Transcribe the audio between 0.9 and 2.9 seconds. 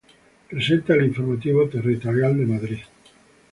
el Informativo Territorial de Madrid.